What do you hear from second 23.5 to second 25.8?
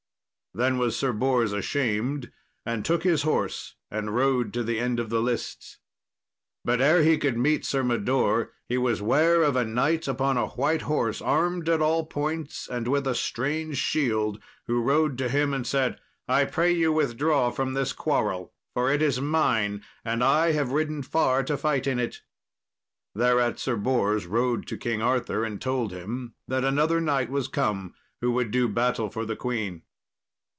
Sir Bors rode to King Arthur, and